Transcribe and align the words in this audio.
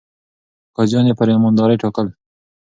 قاضيان 0.75 1.05
يې 1.09 1.13
پر 1.19 1.27
ايماندارۍ 1.33 1.77
ټاکل. 1.83 2.07